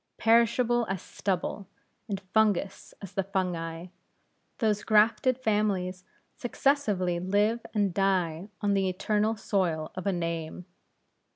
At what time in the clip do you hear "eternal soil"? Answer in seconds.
8.89-9.91